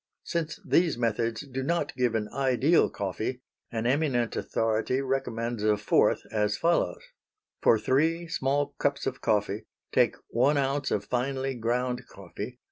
[0.23, 6.23] Since these methods do not give an ideal coffee an eminent authority recommends a fourth,
[6.31, 7.03] as follows:
[7.61, 12.57] For three small cups of coffee take one ounce of finely ground coffee.